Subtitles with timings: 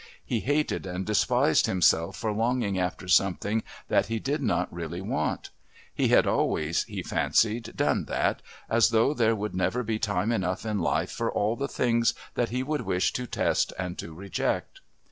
[0.25, 5.51] He hated and despised himself for longing after something that he did not really want.
[5.93, 10.65] He had always, he fancied, done that, as though there would never be time enough
[10.65, 14.81] in life for all the things that he would wish to test and to reject.